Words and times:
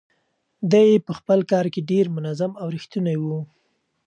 دی 0.71 0.89
په 1.05 1.11
خپل 1.19 1.39
کار 1.51 1.65
کې 1.73 1.87
ډېر 1.91 2.05
منظم 2.15 2.51
او 2.61 2.67
ریښتونی 2.75 3.17
و. 3.19 3.25